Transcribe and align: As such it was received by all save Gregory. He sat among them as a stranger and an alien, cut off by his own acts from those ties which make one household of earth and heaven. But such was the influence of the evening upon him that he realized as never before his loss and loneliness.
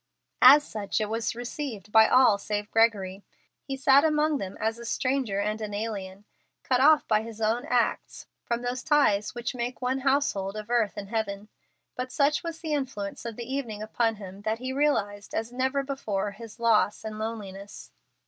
As 0.41 0.63
such 0.63 0.99
it 0.99 1.09
was 1.09 1.35
received 1.35 1.91
by 1.91 2.07
all 2.07 2.39
save 2.39 2.71
Gregory. 2.71 3.23
He 3.61 3.77
sat 3.77 4.03
among 4.03 4.39
them 4.39 4.57
as 4.59 4.79
a 4.79 4.83
stranger 4.85 5.39
and 5.39 5.61
an 5.61 5.75
alien, 5.75 6.25
cut 6.63 6.81
off 6.81 7.07
by 7.07 7.21
his 7.21 7.39
own 7.39 7.65
acts 7.67 8.25
from 8.43 8.63
those 8.63 8.81
ties 8.81 9.35
which 9.35 9.53
make 9.53 9.79
one 9.79 9.99
household 9.99 10.55
of 10.57 10.71
earth 10.71 10.93
and 10.95 11.09
heaven. 11.09 11.49
But 11.95 12.11
such 12.11 12.41
was 12.41 12.61
the 12.61 12.73
influence 12.73 13.25
of 13.25 13.35
the 13.35 13.45
evening 13.45 13.83
upon 13.83 14.15
him 14.15 14.41
that 14.41 14.57
he 14.57 14.73
realized 14.73 15.35
as 15.35 15.53
never 15.53 15.83
before 15.83 16.31
his 16.31 16.59
loss 16.59 17.05
and 17.05 17.19
loneliness. 17.19 17.91